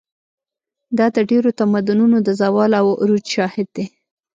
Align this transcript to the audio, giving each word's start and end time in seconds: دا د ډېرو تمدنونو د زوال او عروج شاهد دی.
دا 0.97 1.05
د 1.15 1.17
ډېرو 1.29 1.49
تمدنونو 1.59 2.17
د 2.21 2.29
زوال 2.41 2.71
او 2.79 2.85
عروج 3.01 3.25
شاهد 3.35 3.67
دی. 3.75 3.85